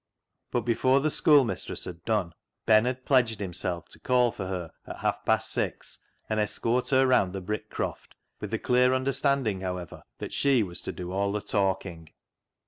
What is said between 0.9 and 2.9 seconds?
the schoolmistress had done Ben